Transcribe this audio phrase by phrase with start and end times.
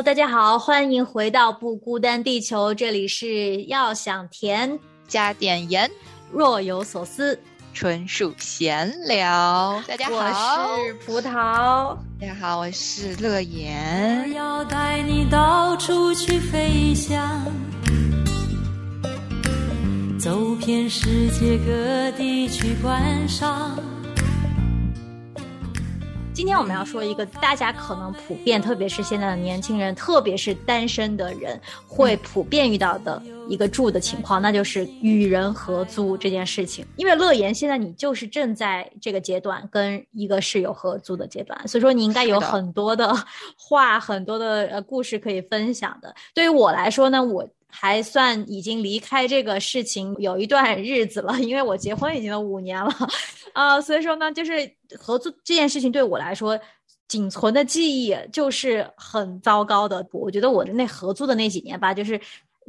[0.00, 5.90] Hello，大家好，欢迎回到不孤单地球，这里是要想甜，加点盐，
[6.32, 7.38] 若有所思。
[7.74, 9.82] 纯属闲聊。
[9.86, 11.94] 大家好，我是葡萄。
[12.18, 14.24] 大家好，我是乐言。
[14.26, 17.44] 我要带你到处去飞翔，
[20.18, 23.78] 走遍世界各地去观赏。
[26.40, 36.82] 今天我们要说一个大家可能普遍，特别是现在的年轻人，特别是单身的人，会普遍遇到的一个住的情况，那就是与人合租这件事情。
[36.96, 43.14] 因为乐言现在你就是正在这个阶段跟一个室友合租的阶段，所以说你应该有很多的
[43.58, 46.14] 话、很多的呃故事可以分享的。
[46.32, 47.46] 对于我来说呢，我。
[47.70, 52.92] 还算已经离开这个事情有一段日子了，因为我结婚已经五年了，
[53.52, 56.58] 啊、所以说呢，就是合作这件事情对我来说，
[57.08, 60.06] 仅存的记忆就是很糟糕的。
[60.12, 62.20] 我觉得我的那合租的那几年吧，就是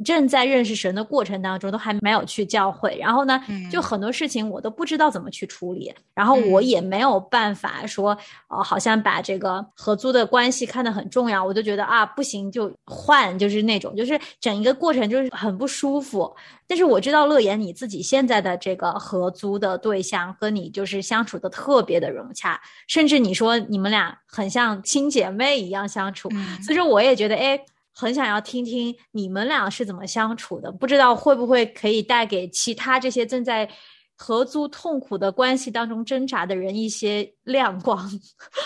[0.02, 8.16] 正在认识神的过程当中，都还没有去教会，然后呢，嗯就很多事情我都不知道怎么去处理，然后我嗯也没有办法说，
[8.48, 16.34] 呃，好像把这个合租的关系看得很重要，我就觉得啊，不行就换，就是那种，就是整一个过程就是很不舒服。
[16.66, 27.60] 但是我知道乐言你自己现在的这个合租的对象和你就是相处的特别的融洽，甚至你说你们俩很像亲姐妹一样相处，嗯所以说我也觉得哎。
[28.02, 33.70] 很想要听听你们俩是怎么相处的，不知道会不会可以带给其他这些正在
[34.16, 38.10] 合租痛苦的关系当中挣扎的人一些亮光。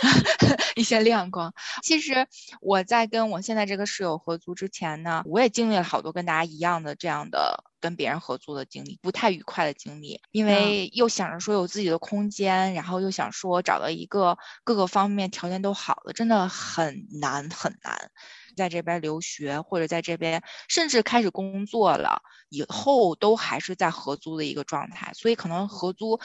[0.75, 1.53] 一些亮光。
[1.83, 2.27] 其实
[2.61, 10.21] 我在跟我现在这个室友合租之前呢，我也经历了好多跟大家一样的这样的跟别人合租的经历，不太愉快的经历。
[10.33, 18.11] 因为又想着说有自己的空间，然后又想说找到一个各个方面条件都好的，真的很难很难。
[18.57, 26.19] 在这边留学或者在这边甚至开始工作了以后，都还是在合租的一个状态，所以可能合租，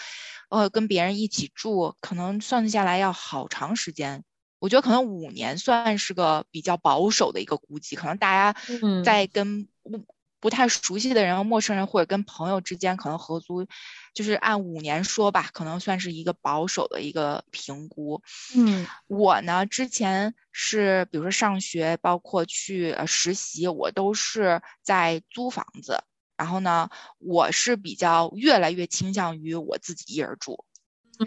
[0.50, 4.24] 呃，跟别人一起住，可能算下来要好长时间。
[4.60, 9.68] 我觉得可能五年算是个比较保守的一个估计，可能大家嗯在跟
[10.42, 13.66] 不不太熟悉的人、陌生人或者跟朋友之间，可能合租，
[14.14, 18.22] 就是按五年说吧，可能算是一个保守的一个评估。
[18.54, 26.04] 嗯我呢，之前是比如说上学，包括去呃实习，我都是在租房子。
[26.36, 30.66] 然后呢，我是比较越来越倾向于我自己一人住。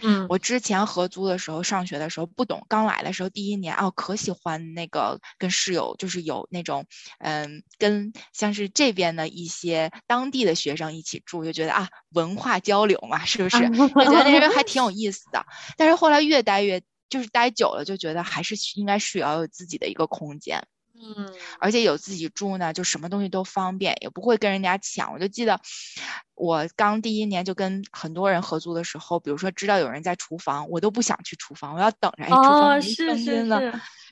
[0.02, 6.86] 嗯我之前合租的时候，上学的时候不懂，刚来的时候第一年哦，可喜欢那个跟室友，就是有那种
[7.18, 13.58] 嗯，跟像是这边的一些当地的学生一起住，就觉得啊，文化交流嘛，是不是？
[13.70, 15.44] 就觉得那边还 挺有意思的。
[15.76, 20.66] 但是后来越待越，就是待久了，就觉得还是应该是要有自己的一个空间。
[20.94, 21.28] 嗯
[21.58, 25.12] 而且有自己住呢，就什么东西都方便，也不会跟人家抢。
[25.12, 25.60] 我就记得
[26.34, 33.60] 我刚第一年就跟很多人合租的时候，比如说知道有人在厨房，我都不想去厨房，我要等着，哎，厨房哦，没声音了，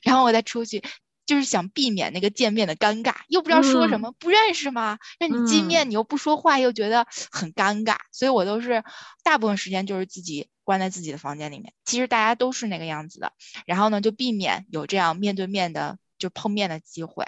[0.03, 0.83] 然后我再出去。
[1.25, 4.97] 就是想避免那个见面的尴尬，又不知道说什嗯么，不认识吗？
[5.21, 8.83] 那你见嗯面，你又不说话，又觉得很尴尬，所以我都是
[9.23, 11.71] 大部分时间就是自己关在自己的房间里面。
[11.85, 13.31] 其实大家都是那个样子的，
[13.65, 17.25] 然后呢，就避免有这样面对面的就碰面的机会。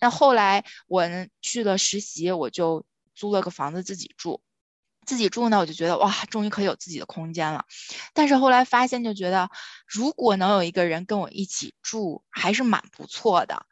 [0.00, 2.84] 那后来我呢去了实习，我就
[3.14, 4.42] 租了个房子自己住。
[5.06, 7.64] 自己住呢，我就觉得哇，终于可以有自己的空间了。
[8.12, 9.48] 但是后来发现，就觉得
[9.86, 13.66] 如果能有一个人跟我一起住，还是蛮不错的。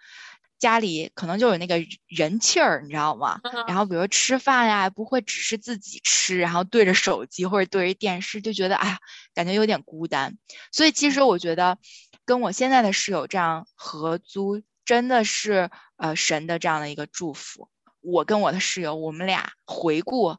[0.60, 3.40] 家里可能就有那个人气儿，你知道吗？
[3.66, 8.98] 然后比如吃饭呀，不会只是自己吃，然后对着手机或者对着电视，就觉得哎呀，
[9.34, 10.38] 感觉有点孤单。
[10.70, 11.76] 所以其实我觉得，
[12.24, 17.68] 跟我现在的室友这样合租，真的是呃神的这样的一个祝福。
[18.00, 20.36] 我跟我的室友，我们俩回顾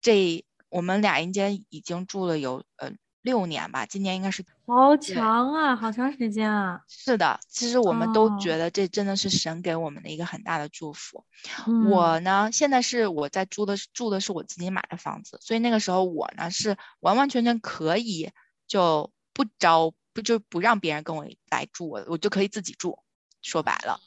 [0.00, 2.92] 这，我们俩应该已经住了有呃。
[3.24, 6.82] 六年吧，今年应该是好长啊，好长时间啊。
[6.86, 11.24] 是的，其实我们都觉得这真的是神给我们的一个很大的祝福。
[11.90, 18.30] 我呢，现在是我在租的住的是我自己买的房子，所以那个时候我呢是完完全全可以
[18.66, 22.98] 就不招不就不让别人跟我来住，我我就可以自己住。
[23.42, 24.00] 说白了，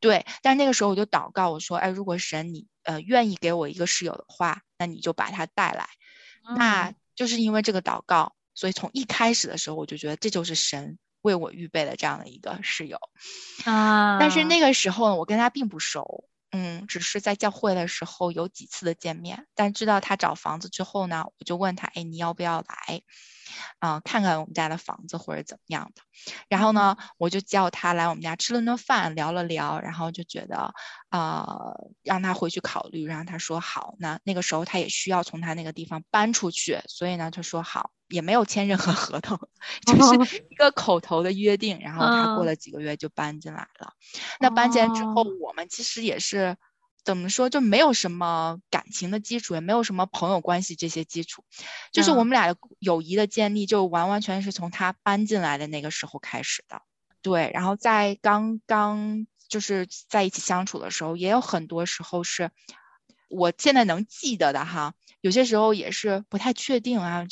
[0.00, 0.24] 对。
[0.40, 5.86] 但是那个时候我就祷告我说，哎，如果神你呃愿意给我一个室友的话，那你就把他带来。
[6.56, 8.34] 那就是因为这个祷告。
[8.54, 12.98] 所以从一开始的时候，我就觉得这就是神为我预备的这样的一个室友
[13.64, 14.18] 啊。
[14.18, 19.46] 但是那个时候，我跟他并不熟，嗯，只是在教会的时候有几次的见面。
[19.54, 23.02] 但知道他找房子之后呢，我就问他，哎，你要不要来？
[23.78, 26.02] 啊，看看我们家的房子或者怎么样的，
[26.48, 30.72] 然后呢，我就叫他来我们家吃了顿饭，聊了聊，然后就觉得，
[31.10, 33.94] 呃，让他回去考虑，然后他说好。
[33.98, 39.38] 那那个时候他也需要从他那个地方搬出去，所以呢，他说好，也没有签任何合同，
[39.86, 41.78] 就是一个口头的约定。
[41.80, 43.92] 然后他过了几个月就搬进来了。
[44.38, 46.56] 那搬进来之后，我们其实也是。
[47.02, 51.44] 怎么说就没有什么感情的基础，也没有什么朋友关系这些基础，
[51.92, 56.82] 就是我们俩的友谊的建立就完完全是从他搬进来的那个时候开始的。
[57.22, 62.50] 对，然后在刚刚就是在一起相处的时候，也有很多时候是
[63.28, 67.26] 我现在能记得的哈，有些时候也是不太确定啊，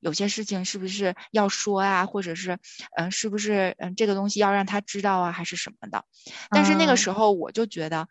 [0.00, 2.58] 有些事情是不是要说啊，或者是
[2.96, 6.04] 嗯，是不是嗯这个东西要让他知道啊，还是什么的。
[6.50, 8.08] 但是那个时候我就觉得。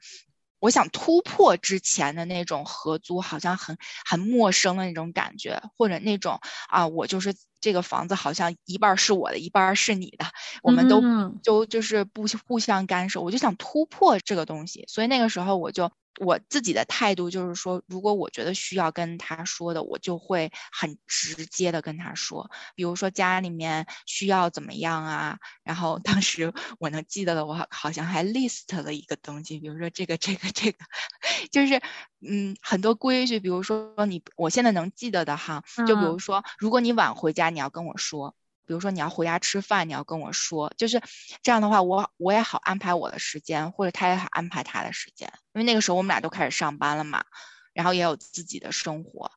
[0.65, 6.39] 我想突破之前的那种合租，好像很很陌生的那种感觉，或者那种
[6.69, 10.25] 啊，我就是这个房子好像一半是我的，一半是你的，
[10.63, 11.03] 我们都
[11.43, 13.21] 就就是不互相干涉。
[13.21, 15.91] 我就想突破这个东西，所以那个时候我就。
[16.19, 22.49] 我自己的态度就是说，如果我觉得需要跟他说的，我就会很直接的跟他说。
[22.75, 30.77] 比如说家里面需要怎么样啊，然后当时我能记得的，我好像还 list 了一个东西，比如说这个这个这个，
[31.51, 31.81] 就是
[32.21, 33.39] 嗯很多规矩。
[33.39, 38.35] 比如说你我现在能记得的哈，就比如说如果你晚回家，你要跟我说。
[38.65, 41.01] 比如说你要回家吃饭，你要跟我说，就是
[41.41, 47.23] 这样的话，我我也好安排我的时间，或者他也好安排他的时间，因为那个时候我们俩都开始上班了嘛，
[47.73, 49.31] 然后也有自己的生活，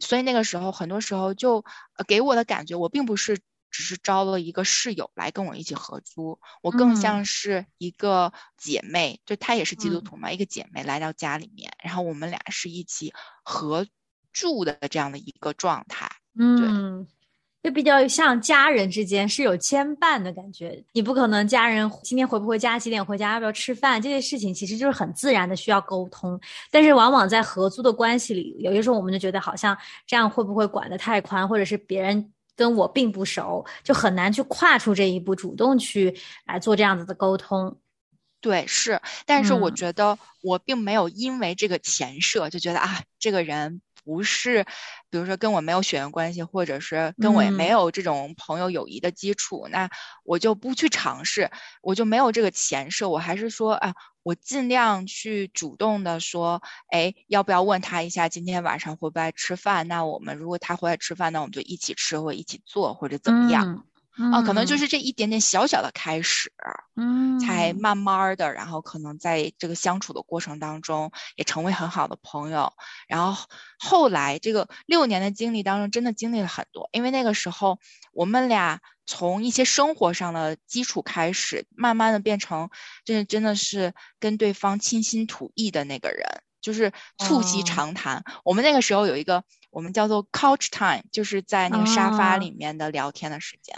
[0.00, 1.64] 所以那个时候很多时候就
[2.06, 3.38] 给我的感觉，我并不是
[3.70, 13.12] 只是招了一个室友来跟我一起合租，我更像是一个姐妹，就她也是基督徒嘛，一个姐妹来到家里面，然后我们俩是一起
[13.42, 13.86] 合
[14.32, 17.08] 住的这样的一个状态，嗯。
[17.62, 26.40] 就比较像家人之间是有牵绊的感觉，你不可能家人今天回不回家，几点回家，要不要吃饭，这些事情其实就是很自然的需要沟通。
[26.72, 36.12] 但是往往在合租的关系里，有些时候我们就觉得好像这样会不会管得太宽，或者是别人跟我并不熟，就很难去跨出这一步，主动去
[36.46, 37.78] 来做这样子的沟通。
[38.40, 43.80] 对，是，但是我觉得我并没有因为这个前设就觉得啊，这个人。
[44.04, 44.64] 不是，
[45.10, 49.88] 比如说跟我没有血缘关系，或者是跟我也没有这种朋友友谊的基础，那
[50.24, 51.50] 我就不去尝试，
[51.82, 53.08] 我就没有这个前设。
[53.08, 59.86] 我还是说，啊，我尽量去主动的说，哎，要不要问他一下今天晚上回不会来吃饭？
[59.86, 63.86] 那我们如果他回来吃饭，那我们就一起吃或一起做或者怎么样。
[64.32, 66.52] 啊，可能就是这一点点小小的开始，
[66.96, 72.72] 嗯，才慢慢的，然后可能在这个相处的过程当中，也成为很好的朋友。
[73.08, 77.78] 然后后来这个六年的经历当中，真的经历了很多，因为那个时候
[78.12, 82.68] 我们俩从一些生活上的基础开始，慢慢的变成，
[83.04, 86.42] 真的真的是跟对方倾心吐意的那个人。
[86.60, 88.22] 就是促膝长谈。
[88.44, 89.42] 我们那个时候有一个
[89.72, 93.74] 我们叫做 couch time，就是在那个沙发里面的聊天的时间，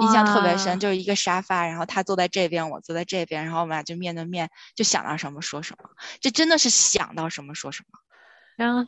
[0.00, 0.78] 印象特别深。
[0.78, 5.88] 就是一个沙发，然后他坐在这边，我坐在这边，然后我们俩就面对面，就想到什么说什么。
[6.20, 7.98] 这真的是想到什么说什么。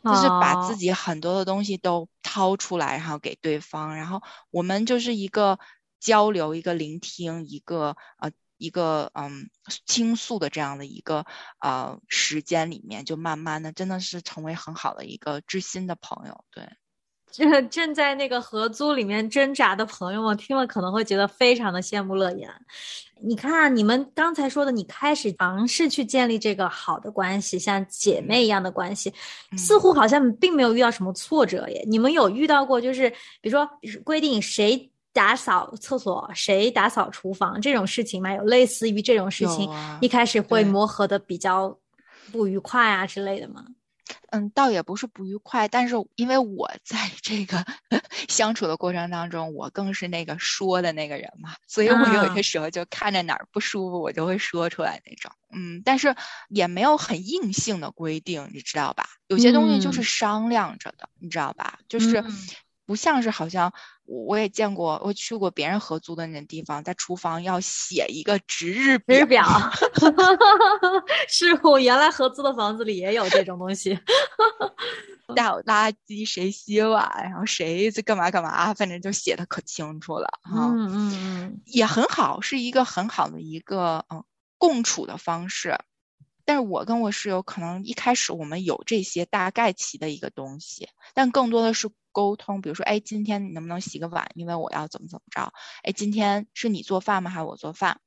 [0.04, 5.58] 就是把自己很多的东西都掏出来，然后给对方，然后我们就是一个
[5.98, 8.30] 交流，一个聆听，一个呃。
[8.60, 9.48] 一个嗯
[9.86, 11.24] 倾诉的这样的一个
[11.60, 16.68] 呃时间里面，就慢慢的真的是成为很好的一个知心的朋友，对。
[17.32, 22.50] 这 正在那个合租里面挣扎的朋友们听了可能会觉得非常的羡慕乐言。
[23.22, 29.14] 你看，你们刚才说的，你开始尝试去建立这个好的关系，像姐妹一样的关系，
[29.56, 31.84] 似乎好像并没有遇到什么挫折耶。
[31.86, 33.08] 你们有遇到过，就是
[33.40, 33.68] 比如说
[34.02, 38.32] 规定谁打扫厕所，谁打扫厨房这种事情嘛？
[38.34, 39.68] 有类似于这种事情，
[40.00, 41.78] 一开始会磨合的比较
[42.30, 43.64] 不愉快啊之类的吗？
[44.30, 47.64] 嗯，倒也不是不愉快，但是因为我 在这个
[48.28, 55.30] 相处的过程当中，我更是那个说的那个人嘛，所以我有些时候就看着哪儿不舒服，我就会说出来那种。
[55.52, 56.14] 嗯，但是
[56.48, 59.04] 也没有很硬性的规定，你知道吧？
[59.28, 61.80] 有些东西就是商量着的，你知道吧？
[61.88, 62.24] 就是。
[62.90, 63.72] 不像是好像
[64.04, 69.46] 我也见过，我去过别人合租的那地方，在厨房要写一个值日值日表。
[71.28, 73.96] 是我原来合租的房子里也有这种东西。
[75.36, 80.66] 倒垃圾谁洗碗，然后谁在干嘛干嘛，反正就写的可清楚了哈。
[80.66, 84.24] 嗯嗯嗯，也很好，是一个很好的一个嗯
[84.58, 85.78] 共处的方式。
[86.44, 91.88] 但是我跟我室友可能一开始我们有这些大概齐的一个东西，但更多的是。
[92.12, 94.30] 沟通，比如说，哎，今天你能不能洗个碗？
[94.34, 95.52] 因为我要怎么怎么着？
[95.82, 97.30] 哎，今天是你做饭吗？
[97.30, 98.00] 还是我做饭？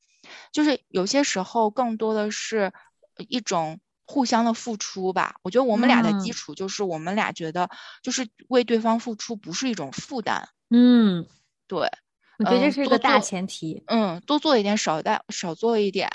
[0.51, 2.71] 就是有些时候更多的是
[3.27, 5.35] 一种互相的付出吧。
[5.43, 7.69] 我觉得我们俩的基础就是我们俩觉得
[8.01, 10.47] 就是为对方付出不是一种负担。
[10.69, 11.27] 嗯，
[11.67, 11.89] 对，
[12.39, 13.83] 我觉得这是一个大前提。
[13.87, 16.09] 嗯，多做一点，少带少做一点，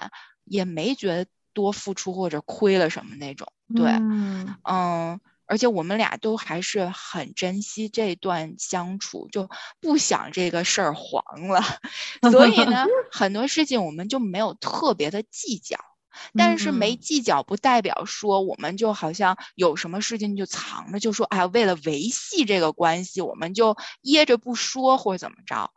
[0.44, 3.46] 也没觉得多付出或者亏了什么那种。
[3.74, 3.90] 对，
[4.64, 5.20] 嗯。
[5.48, 9.48] 而且我们俩都还是很珍惜这段相处，就
[9.80, 11.62] 不想这个事儿黄了，
[12.30, 15.78] 所以呢， 很多事情我们就没有特别的计较。
[16.34, 25.70] 但是没计较不代表说我们就好像有什么事情就藏着，就说哎，为了维系这个关系，我们就掖着不说或者怎么着。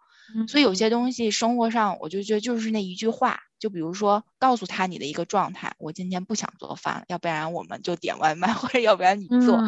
[0.48, 3.40] 所以有些东西生活上，我就觉得就是那一句话。
[3.60, 9.62] 就比如说，告诉他你的一个状态，我今天不想做饭了，要不然我们就点外卖， 或者要不然你做。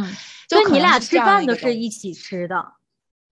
[0.50, 2.74] 就你俩吃饭都是一起吃的，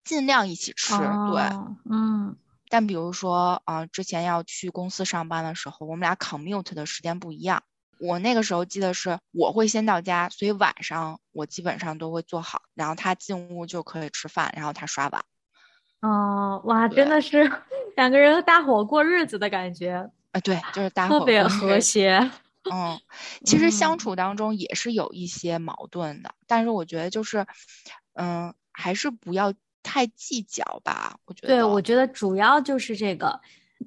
[0.04, 0.94] 尽量一起吃。
[0.96, 1.42] 对，
[1.90, 2.36] 嗯。
[2.70, 7.64] 但比如说啊，之前要去公司上班的时候，我们俩 commute 的时间不一样。
[8.00, 15.26] 我那个时候记得是我会先到家，所以晚上我基本上都会做好，然后他进屋就可以吃饭，然后他刷碗。
[16.02, 17.50] 哦，哇，真的是
[17.96, 20.10] 两个人搭伙过日子的感觉。
[20.32, 22.32] 啊，对，就是搭伙，特别和谐。
[22.72, 23.00] 嗯，
[23.44, 27.46] 其实相处当中也是有一些矛盾的，但是我觉得就是，
[28.14, 31.18] 嗯，还是不要太计较吧。
[31.26, 33.40] 我觉得，对，我觉得主要就是这个。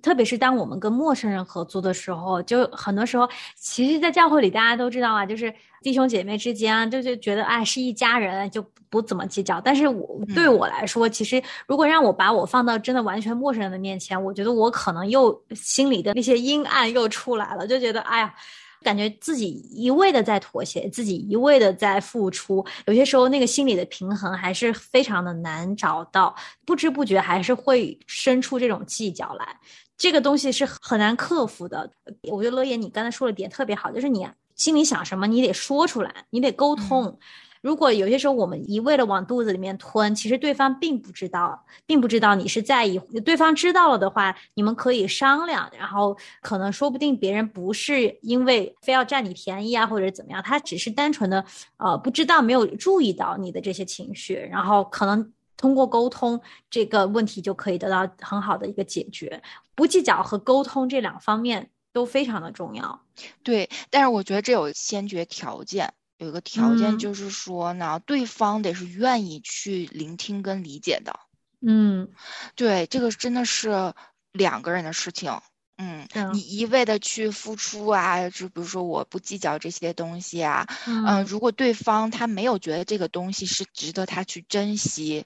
[0.03, 9.61] 特别是当我们跟陌生人合租的时候，就很多时候，其实，在教会里大家都知道啊，就是弟兄姐妹之间啊，就就觉得哎是一家人，就不怎么计较。
[9.61, 18.35] 但是我对我来说，其实如果让我把我放到真的完全陌生人的面前，我觉得我可能又心里的那些阴暗又出来了，就觉得哎呀。
[18.83, 26.37] 感觉自己一味的在妥协，自己一味的在付出，有些时候那个心理的平衡还是非常的难找到，
[26.67, 29.57] 不知不觉还是会生出这种计较来，
[29.97, 31.91] 这个东西是很难克服的。
[32.31, 37.19] 我觉得乐言，你刚才说的点特别好，就是你心里想什么，你得说出来，你得沟通。
[37.63, 42.99] 如果有些时候我们一味的往肚子里面吞，其实对方并不知道，并不知道你是在意。
[43.25, 51.43] 对方知道了的话，你们可以商量，然后可能说不定别人不是因为非要占你便宜啊，或者怎么样，他只是单纯的
[51.79, 59.43] 呃不知道，没有注意到你的这些情绪，然后可能通过沟通这个问题就可以得到很好的一个解决。
[59.75, 63.01] 不计较和沟通这两方面都非常的重要。
[63.43, 65.95] 对，但是我觉得这有先决条件。
[66.17, 71.19] 有一个条件就是说呢，对方得是愿意去聆听跟理解的。
[71.61, 72.09] 嗯，
[72.55, 73.93] 对，这个真的是
[74.31, 75.41] 两个人的事情。
[75.77, 85.25] 嗯，你一味的去付出啊，就比如说我不计较这些东西啊，嗯，如果对方他没有觉得这个东西是值得他去珍惜，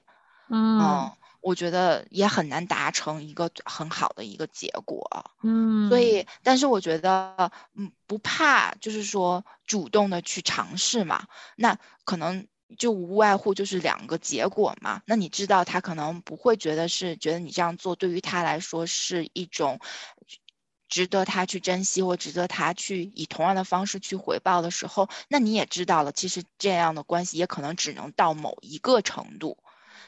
[0.49, 1.11] 嗯。
[1.41, 5.09] 我觉得也很难达成一个很好的一个结果，
[5.41, 12.45] 嗯，所以，但是我觉得，嗯，不怕，就是说主动的去尝试嘛，那可能
[12.77, 15.01] 就无外乎就是两个结果嘛。
[15.05, 19.79] 那你知道他可能不会觉得是觉得你这样做对于他来说是一种
[20.89, 29.57] 值得他去珍惜或值得他去以同样的方式去回报的时候，那你也知道了，其实这样的关系也可能只能到某一个程度。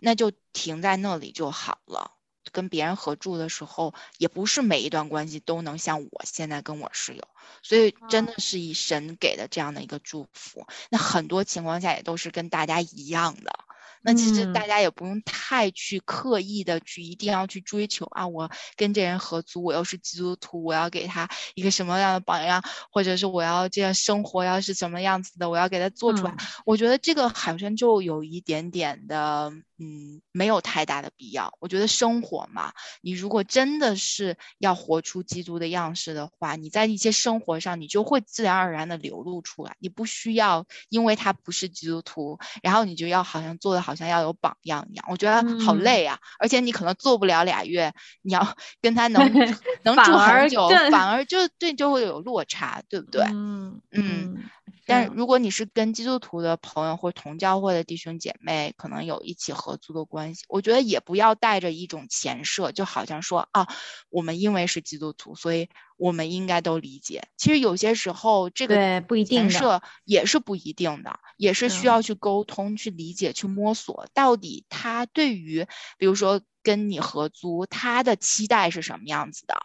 [0.01, 2.12] 那就停在那里就好了。
[2.51, 7.25] 跟别人合住的时候，也不是每一段关系都能像我现在跟我室友，
[7.62, 10.67] 所以真的是以神给的这样的一个祝福。
[10.89, 13.53] 那很多情况下也都是跟大家一样的，
[14.01, 26.31] 那其实嗯大家也不用太去刻意的去一定要去追求啊，我跟这人合租，我又是基督徒，我要给他一个什么样的榜样，或者是我要这样生活要是什么样子的，我要给他做出来。
[26.31, 31.51] 嗯我觉得这个好像就有一点点的，嗯，没有太大的必要。
[31.59, 32.71] 我觉得生活嘛，
[33.01, 39.75] 你如果真的是要活出基督的样式的话，你在一些生活上，你就会自然而然的流露出来。
[39.79, 45.03] 你不需要因为他不是基督徒，然后你就要好像做的好像要有榜样一样。
[45.09, 49.19] 我觉得好嗯累啊，而且你可能做不了俩月，你要 跟他能
[49.83, 53.23] 能住而很久，更反而就对就会有落差，对不对？
[53.33, 54.43] 嗯嗯嗯，
[54.85, 63.67] 但是如果你是跟基督徒的朋友或同教会的弟兄姐妹，可能有一起合租的关系，我觉得也不要带着一种前设，就好像说啊，
[64.09, 65.69] 我们因为是基督徒，所以
[66.01, 67.27] 我们应该都理解。
[67.38, 75.67] 其实有些时候这个对不一定设也是不一定的，也是需嗯要去沟通、去理解、去摸索，到底他对于
[76.00, 79.55] 比如说跟你合租，他的期待是什么样子的。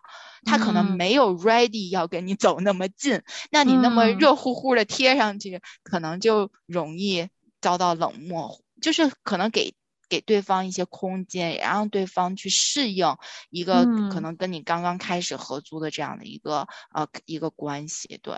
[0.45, 7.29] 他可能嗯没有 ready 要跟你走那么近，那你那么嗯热乎乎的贴上去，可能就容易
[7.63, 9.73] 遭到冷漠，就是可能给
[10.09, 13.07] 给对方一些空间，也让对方去适应
[13.51, 14.21] 一个可嗯。
[14.21, 18.35] 能跟你刚刚开始合租的这样的一个呃一个关系，对，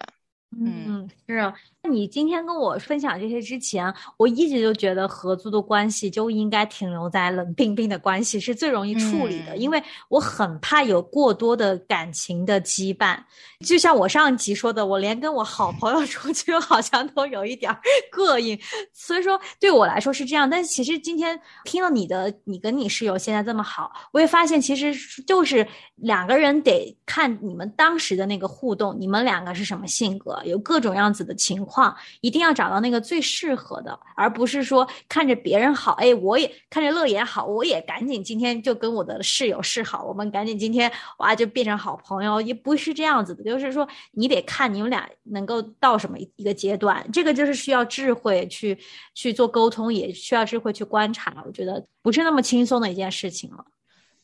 [0.56, 1.52] 嗯，是啊。
[1.82, 13.18] 那你今天跟我分享这些之前，我一直就觉得合租的关系就应该停留在冷冰冰的关系是最容易处理的，嗯因为我很怕有过多的感情的羁绊。
[13.66, 17.78] 就像我上一集说的，我连跟我好朋友 出去好像都有一点儿
[18.10, 18.58] 膈应，
[18.92, 20.48] 所以说对我来说是这样。
[20.48, 24.94] 但是其实今天听了你的，你跟你室友现在这么好，我也发现其实
[25.26, 48.78] 就是两个人得看你们当时的那个互动，你们两个是什么性格，有各种样子的情况，一定要找到那个最适合的，而不是说看着别人好，哎，我也看着乐也好，我也赶紧今天就跟我的室友示好，我们赶紧今天哇就变成好朋友，也不是这样子的，就是说你得看你们俩能够到什么一个阶段，这个就是需要智慧去
[49.14, 53.64] 去做沟通，也需要智慧去观察，我觉得不是那么轻松的一件事情了。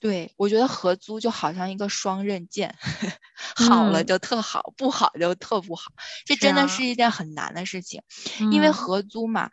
[0.05, 2.77] 对，我觉得合租就好像一个双刃剑，
[3.57, 5.93] 好了嗯就特好，不好就特不好。
[6.27, 8.03] 这真的是一件很难的事情，
[8.53, 9.49] 因为嗯合租嘛，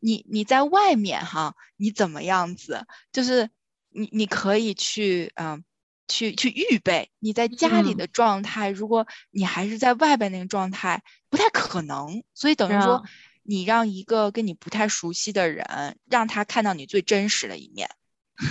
[0.00, 3.48] 你你在外面哈，你怎么样子，就是
[3.90, 5.62] 你你可以去嗯。
[6.08, 12.22] 去去预备你在家里嗯的状态，如果你还是在外边那个状态，不太可能。
[12.34, 13.02] 所以等于说
[13.44, 17.88] 你让一个跟你不太熟悉的人，让他看到你最真实的一面。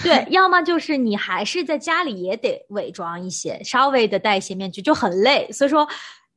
[0.03, 5.51] 对，要么就是你还是在家里也得伪装一些，稍微的戴一些面具，就很累。
[5.51, 5.87] 所以说，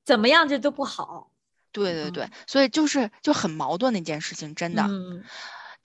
[0.05, 1.31] 怎么样这都不好。
[1.73, 4.83] 对对对，所以就是就很矛盾的一件事情，真的。
[4.85, 5.25] 嗯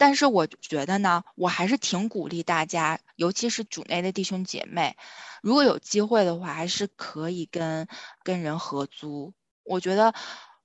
[0.01, 4.95] 但是我觉得呢，我还是挺鼓励大家，尤其是主内的弟兄姐妹，
[5.41, 7.85] 如果有机会的话，还是可以跟
[8.23, 9.33] 跟人合租。
[9.65, 10.13] 我觉得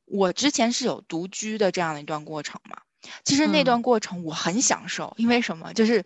[0.04, 2.76] 我之前是有独居的这样的一段过程嘛，
[3.24, 5.72] 其实那嗯段过程我很享受，因为什么？
[5.74, 6.04] 就是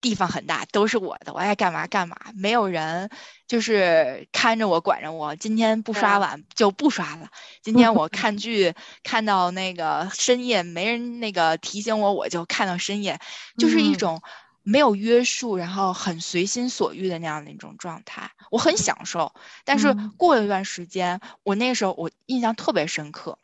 [0.00, 3.10] 地方很大，都是我的，我爱干嘛干嘛，没有人
[3.48, 5.34] 就是看着我管着我。
[5.36, 7.28] 今天不刷碗就不刷了，
[7.62, 13.18] 今天我看剧看到那个深夜没人那个提醒我，我就看到深夜，
[13.58, 14.22] 就是一嗯种
[14.62, 19.32] 没有约束，然后很随心所欲的那样的一种状态，我很享受。
[19.64, 23.38] 但是嗯过了一段时间，我那时候我印象特别深刻，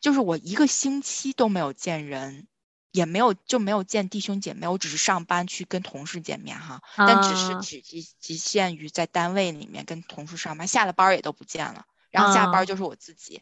[0.00, 2.46] 就是我一个星期都没有见人。
[2.92, 11.84] 也没有就没有见弟兄姐妹，我只是上班去跟同事见面哈，但只是啊只局局限于在单位里面跟同事上班，下了班儿也都不见了。
[12.10, 13.40] 然后下班就是我自己，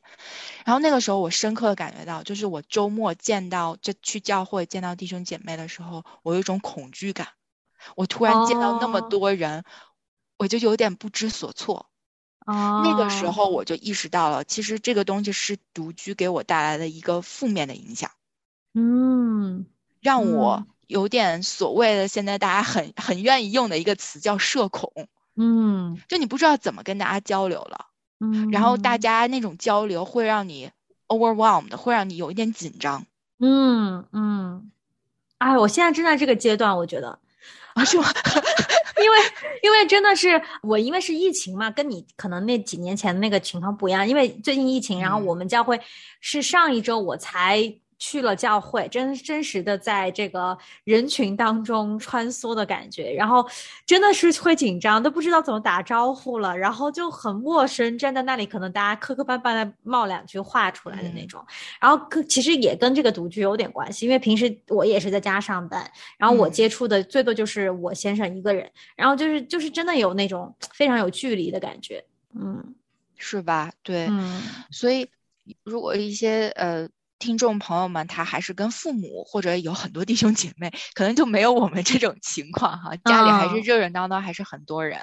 [0.66, 7.28] 然后那个时候我深刻的感觉到，就是我周末见到就去教会见到弟兄姐妹的时候，我有一种恐惧感，
[7.96, 9.64] 我突然见到那么哦多人，
[10.36, 11.86] 我就有点不知所措。
[12.44, 18.10] 哦，那个时候我就意识到了，其实这个东西是独居给我带来的一个负面的影响。
[18.78, 19.66] 嗯
[20.00, 24.92] 让我嗯有点所谓的现在大家很很愿意用的一个词叫社恐，
[25.36, 27.86] 嗯就你不知道怎么跟大家交流了，
[28.20, 30.70] 嗯，然后大家那种交流会让你
[31.08, 33.04] overwhelmed，会让你有一点紧张
[33.40, 34.70] 嗯嗯，
[35.38, 37.18] 哎，我现在正在这个阶段，我觉得。
[37.74, 38.08] 啊，是吗？
[39.00, 39.18] 因为
[39.62, 44.08] 因为真的是我，因为是疫情嘛，跟你可能那几年前的那个情况不一样。
[44.08, 45.80] 因为最近疫情，然后嗯我们教会
[46.20, 53.44] 是上一周我才去了教会，真真实的在这个人群当中穿梭的感觉，然后
[53.84, 61.44] 真的是会紧张，都不知道怎么打招呼了，然后就很陌生，站在那里，可能大家磕磕绊绊的冒两句话出来的那种。
[61.80, 72.74] 然后其实也跟这个独居有点关系，因为平时我也是在家上班，然后我接触的最多就是我先生一个人，然后就是就是真的有那种非常有距离的感觉，嗯，
[73.16, 73.72] 是吧？
[73.82, 75.08] 对，嗯，所以
[75.64, 76.88] 如果一些呃。
[77.18, 82.94] 听众朋友们，他还是跟父母或者有很多弟兄姐妹，可能就没有我们这种情况哈。
[83.04, 85.00] 家里还是热热闹闹，还是很多人，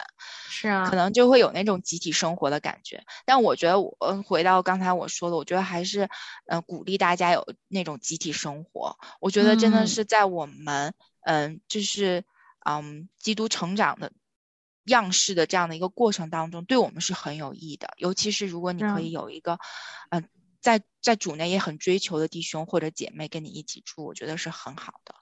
[0.50, 3.04] 是啊，可能就会有那种集体生活的感觉。
[3.26, 6.10] 但我觉得，我回到刚才我说的，我觉得还是
[6.48, 8.98] 嗯，鼓励大家有那种集体生活。
[9.20, 10.94] 我觉得真的是在我们
[11.26, 12.24] 嗯，就是
[12.66, 14.12] 嗯，基督成长的
[14.86, 17.90] 样式的这样的一个过程当中，对我们是很有益的。
[17.98, 19.60] 尤其是如果你可以有一个
[20.12, 20.24] 嗯。
[20.66, 25.14] 在在主内也很追求的弟兄或者姐妹跟你一起住，我觉得是很好的。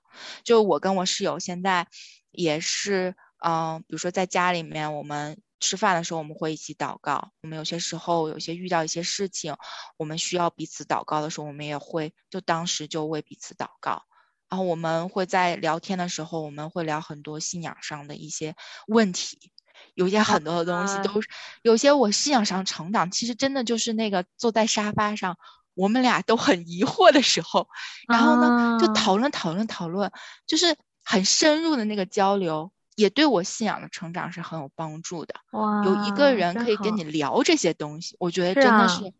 [0.46, 1.86] 就我跟我室友现在
[2.32, 7.34] 也是，嗯，比如说在家里面，我们吃饭的时候我们会一起祷告。
[7.42, 9.54] 我们有些时候有些遇到一些事情，
[9.98, 14.04] 我们需要彼此祷告的时候，我们也会就当时就为彼此祷告。
[14.48, 18.56] 然后我们会在聊天的时候，我们会聊很多信仰上的一些
[18.88, 19.52] 问题。
[19.96, 21.30] 有些很多的东西都是，
[21.62, 25.38] 有些我信仰上成长，其实真的就是那个坐在沙发上，
[25.76, 27.68] 我们俩都很疑惑的时候，
[28.08, 30.12] 然后呢就讨论讨论讨论，
[30.46, 35.36] 就是很深入的那个交流，也对我信仰的成长是很有帮助的。
[35.52, 39.14] 哇，有一个人可以跟你聊这些东西，我觉得真的是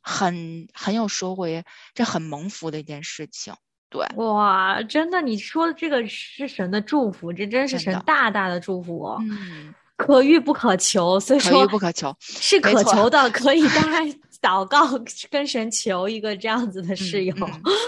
[0.00, 3.54] 很很有收获，也这很蒙福的一件事情。
[3.88, 9.18] 对，哇，真的，你说的这个是神的祝福，这真是神大大的祝福哦。
[9.20, 9.74] 嗯。
[9.96, 14.06] 可遇不可求，所以说可遇不可求是可求的，可以当然
[14.42, 14.86] 祷告
[15.30, 17.34] 跟神求一个这样子的室友。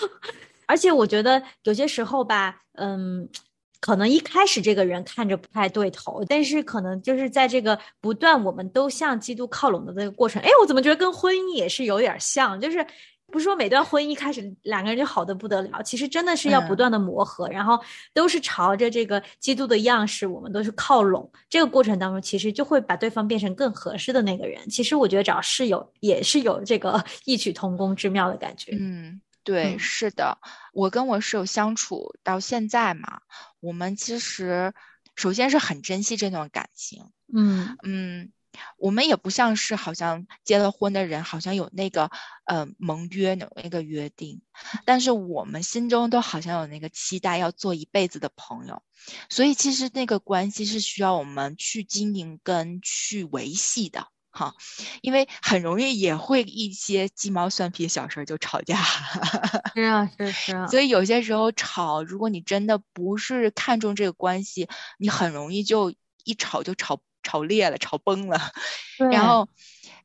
[0.66, 3.28] 而且我觉得有些时候吧，嗯，
[3.80, 12.86] 可能一开始这个人看着不太对头，但是可能就是在这个不断我们都向基督靠拢的这个过程，哎，我怎么觉得跟婚姻也是有点像，就是。
[13.30, 17.78] 不是说每段婚姻一开始两个人就好的不得了，其实真的是要不断的磨合，然后
[18.14, 21.30] 都是朝着这个基督的样式，我们都是靠拢。
[21.50, 24.66] 这个过程当中，其实就会把对方变成更合适的那个人。
[24.70, 28.74] 其实我觉得找室友也是有这个 异曲同工之妙的感觉。
[28.80, 30.38] 嗯，对，是的。
[30.72, 33.20] 我跟我室友相处到现在嘛，
[33.60, 34.72] 我们其实
[35.16, 37.04] 首先是很珍惜这段感情。
[37.34, 38.32] 嗯嗯。
[38.76, 42.10] 我们也不像是好像结了婚的人，好像有那个
[42.44, 44.40] 呃盟约有那个约定，
[44.84, 48.82] 但是我们心中都好像有那个期待，要做一辈子的朋友。
[49.28, 54.54] 所以其实那个关系是需要我们去经营跟去维系的哈，
[55.02, 58.82] 因为很容易也会一些鸡毛蒜皮的小事儿就吵架。
[59.74, 60.66] 是啊，是是啊。
[60.66, 64.68] 所以有些时候吵，如果你真的不是看重这个关系，
[64.98, 65.94] 你很容易就
[66.24, 67.00] 一吵就吵。
[67.28, 68.40] 吵裂了，吵崩了，
[69.12, 69.46] 然后，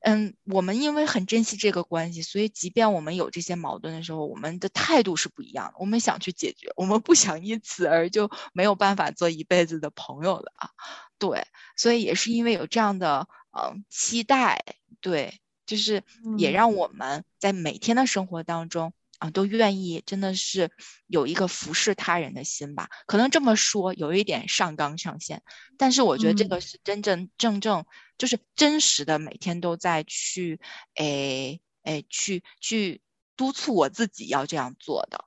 [0.01, 5.75] 嗯，我们因为很珍惜这个关系，所以即便我们有这些矛盾的时候，我们的态度是不一样的。
[5.79, 10.69] 我们想去解决，我们不想因此而就没有办法做一辈子的朋友了啊。
[11.17, 14.65] 对，所以也是因为有这样的嗯期待，
[14.99, 16.03] 对，就是
[16.37, 18.91] 也让我们在每天的生活当中。
[19.19, 20.69] 啊，都愿意，真的是
[21.07, 22.89] 有一个服侍他人的心吧？
[23.05, 25.41] 可能这么说有一点上纲上线，
[25.77, 27.85] 但是我觉得这个是真真正正，
[28.17, 30.59] 就是真实的，每天都在去，
[30.95, 33.01] 诶诶，去去
[33.37, 35.23] 督促我自己要这样做的。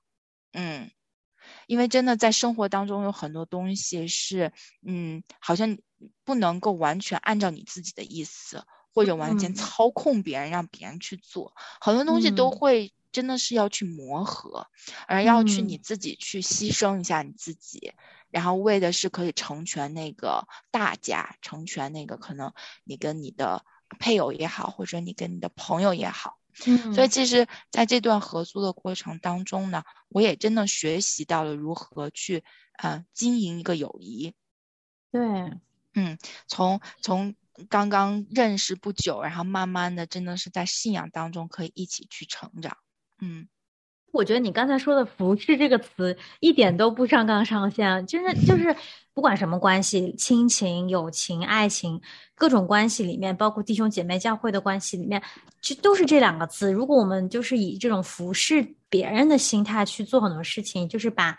[0.53, 0.91] 嗯，
[1.67, 4.53] 因为真的在生活当中有很多东西是，
[4.87, 5.79] 嗯，好像
[6.25, 12.93] 不能够完全按照你自己的意思，或者完全操控别人，让别人去做，很多东西都会。
[13.17, 14.67] 真的是要去磨合，
[15.09, 17.95] 而要去你自己去牺牲一下你自己，
[18.29, 22.53] 然后为的是可以成全那个大家，成全那个可能
[22.85, 23.65] 你跟你的
[23.99, 26.37] 配偶也好，或者你跟你的朋友也好。
[26.67, 32.45] 嗯，所以其实在这段合租的过程当中呢，我也真的学习到了如何去
[32.77, 34.35] 呃经营一个友谊。
[35.11, 35.23] 对，
[35.95, 37.35] 嗯，从从
[37.71, 42.77] 刚刚认识不久，然后慢慢的真的是在信仰当中可以一起去成长。
[43.21, 43.47] 嗯，
[44.13, 48.75] 我觉得你刚才说的“服侍”这个词一点都不上纲上线，就是就是
[49.15, 52.01] 不管什么关系，亲情、友情、爱情，
[52.35, 55.23] 各种关系里面，包括弟兄姐妹、教会的关系里面，
[55.63, 56.71] 其实都是这两个字。
[56.71, 61.37] 如果我们就是以这种服侍别人的心态去做很多事情，就是把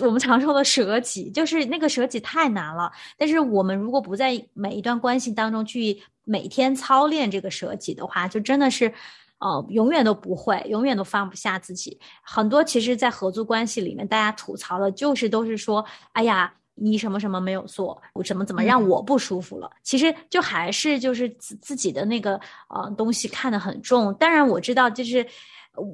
[0.00, 2.90] 我们常说的舍己，就是那个舍己太难了。
[3.16, 8.92] 但是我们如果不在每一段关系当中去每天操练这个舍己的话，就真的是。
[9.42, 11.98] 呃，永远都不会，永远都放不下自己。
[12.22, 16.54] 很多其实，在合租关系里面，大家吐槽的就是都是说，哎呀。
[16.74, 19.70] 你什么什么没有做，我怎么怎么让我不舒服了？
[19.82, 24.12] 其实就还是就是自自己的那个呃东西看得很重。
[24.14, 25.24] 当然我知道，就是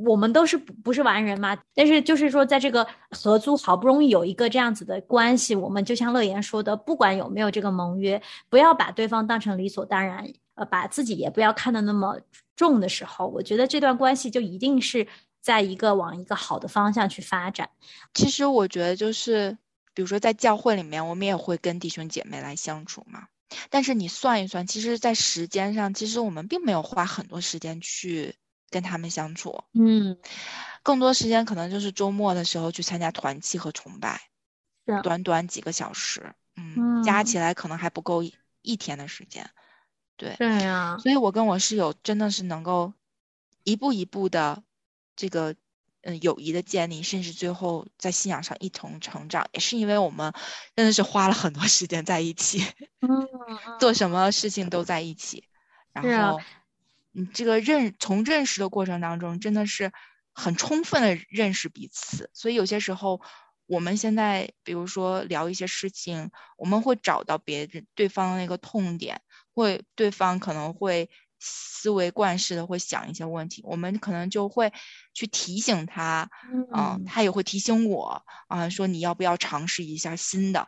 [0.07, 1.59] 我们都是不是完人嘛。
[1.75, 10.25] 但是就是说，在这个合租好不容易有一个这样子的关系，我们就像乐言说的，不管有没有这个盟约，不要把对方当成理所当然，
[10.59, 12.21] 呃，把自己也不要看得那么
[12.57, 15.07] 重的时候，我觉得这段关系就一定是
[15.41, 17.71] 在一个往一个好的方向去发展。
[18.15, 19.57] 其实我觉得就是。
[19.95, 23.27] 比如说，在教会里面，我们也会跟弟兄姐妹来相处嘛。
[23.69, 28.37] 但是你算一算，其实，在时间上，其实我们并没有花很多时间去
[28.71, 29.65] 跟他们相处。
[29.73, 30.17] 嗯，
[30.85, 34.21] 更多时间可能就是周末的时候去参加团契和崇拜，
[35.03, 38.23] 短短几个小时，嗯，加起来可能还不够
[38.63, 39.51] 一天的时间。
[40.19, 40.99] 对，对呀。
[41.01, 42.93] 所以我跟我室友真的是能够
[43.65, 44.63] 一步一步的
[45.17, 45.55] 这个。
[46.03, 50.33] 嗯，友谊的建立，甚至最后在信仰上一同成长，也是因为我们
[50.77, 52.65] 真的是花了很多时间在一起，
[53.01, 53.29] 嗯，
[53.81, 55.43] 做什么事情都在一起，
[55.93, 56.41] 然后，
[57.11, 59.93] 你这个认从认识的过程当中，真的是
[60.33, 63.21] 很充分的认识彼此，所以有些时候
[63.67, 69.21] 我们现在，比如说聊一些事情，我们会找到别人对方的那个痛点，
[69.59, 71.11] 会对方可能会。
[71.41, 74.73] 思维惯式的会想一些问题，我们可能就会
[75.15, 76.29] 去提醒他，
[76.75, 80.67] 嗯，他也会提醒我，啊，说你要不要尝试一下新的，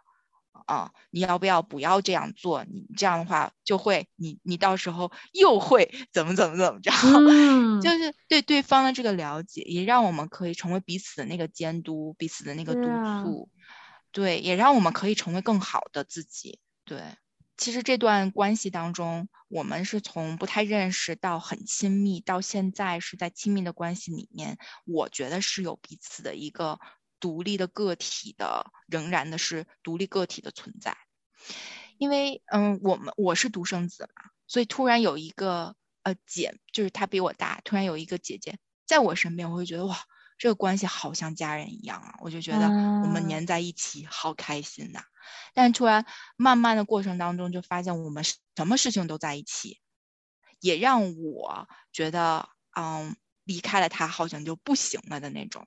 [0.67, 2.63] 啊，你要不要不要这样做？
[2.63, 6.93] 你这样的话就会，你你到时候又会怎么怎么怎么着？
[7.83, 12.83] 就是对对方的这个了解，也让我们可以成为彼此的那个监督，彼此的那个督
[13.25, 13.49] 促，
[14.13, 17.03] 对，也让我们可以成为更好的自己，对。
[17.61, 26.81] 其实这段关系当中，我们是从不太认识到很亲密，到现在是在亲密的关系里面，我觉得是有彼此的一个
[27.21, 30.97] 独立的个体的，仍然的是独立个体的存在。
[31.99, 39.99] 因为，嗯，我们我是独生子嘛，所以突然有一个呃姐，就是她比我大，突然有一个姐姐在我身边，我会觉得哇。
[40.39, 45.03] 这个关系好像家人一样啊，我就觉得我们粘在一起好开心呐。
[45.55, 46.07] 但突然
[46.37, 49.81] 慢慢的过程当中，就发现我们什么事情都在一起，
[50.61, 55.67] 也让我觉得，嗯，离开了他好像就不行了的那种。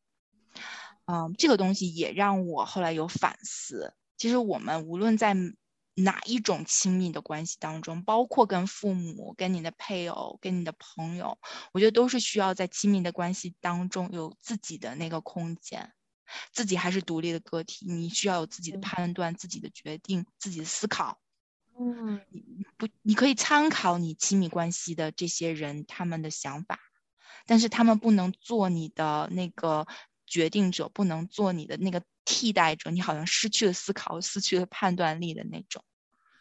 [1.05, 3.93] 嗯，这个东西也让我后来有反思。
[4.17, 5.35] 其实我们无论在。
[5.95, 11.37] 哪一种亲密的关系当中，包括跟父母、跟你的配偶、跟你的朋友，
[11.71, 15.93] 我觉得都是需要在亲密的关系当中有自己的那个空间，
[16.51, 21.19] 自己还是独立的个体，你需要有自己的判断、自己的决定、自己的思考。
[21.79, 22.21] 嗯，
[22.77, 26.79] 不，你可以参考你亲密关系的这些人他们的想法，
[27.45, 29.87] 但是他们不能做你的那个
[30.25, 32.03] 决定者，不能做你的那个。
[32.25, 35.83] 替代者，你好像失去了思考，失去了判断力的那种，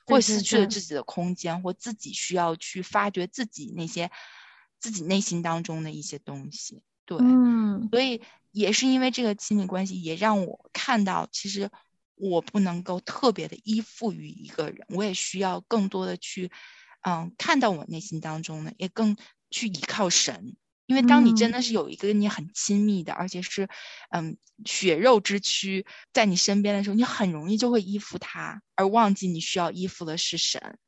[0.07, 4.09] 或失去了自己的空间，或自己需要去发掘自己那些
[4.79, 6.85] 自己内心当中的一些东西。
[7.05, 11.69] 对，嗯，所以也是因为这个亲密关系，也让我看到，其实
[12.15, 16.51] 我不能够特别的依附于一个人，我也需要更多的去，
[17.03, 19.17] 嗯，看到我内心当中的，也更
[19.51, 20.55] 去依靠神。
[20.87, 23.67] 因为当你真的是有一个跟你很亲密的，而且是，
[24.11, 24.37] 嗯，
[24.67, 30.79] 血肉之躯在你身边的时候，你很容易就会依附他，而忘记你需要依附的是神。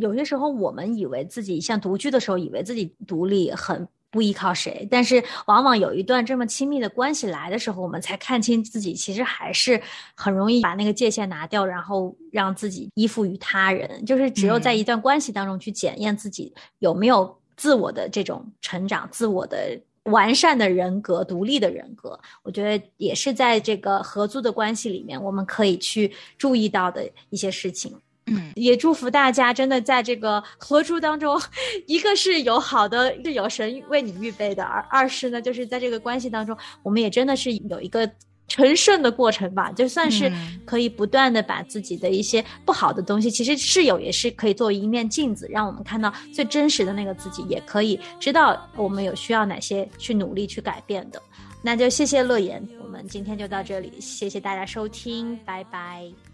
[0.00, 9.78] 有些时候，我们以为自己像独居的时候，以为自己独立，很不依靠谁，但是往往有一段这么亲密的关系来的时候，我们才看清自己其实还是
[10.14, 14.04] 很容易把那个界限拿掉，然后让自己依附于他人。
[14.06, 17.36] 就是只有在一段关系当中去检验自己有没有。
[17.56, 27.96] 自我的这种成长，自我的完善的人格，独立的人格，我觉得也是在这个合租的关系里面，我们可以去注意到的一些事情。
[28.26, 31.40] 嗯，也祝福大家真的在这个合租当中，
[31.86, 38.10] 一个是有好的，是有神为你预备的；而二是呢，就是在这个关系当中，我们也真的是有一个。
[38.46, 40.30] 成圣的过程吧，就算是
[40.66, 51.20] 可以不断的把自己的一些不好的东西，其实室友也是可以作为一面镜子，让我们看到最真实的那个自己，也可以知道我们有需要哪些去努力去改变的。
[51.62, 56.33] 那就谢谢乐言，我们今天就到这里，谢谢大家收听，拜拜。